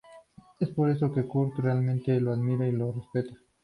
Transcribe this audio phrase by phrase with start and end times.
[0.59, 3.35] Es por eso que Kurt realmente lo admira y lo respeta.